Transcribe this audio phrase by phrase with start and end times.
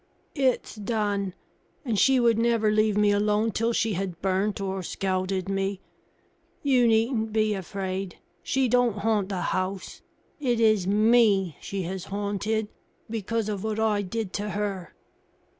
[0.33, 1.35] "It's done.
[1.85, 5.79] And she would never leave me alone till she had burnt or scalded me.
[6.63, 10.01] You needn't be afraid she don't haunt the house.
[10.39, 12.67] It is me she has haunted,
[13.11, 14.95] because of what I did to her."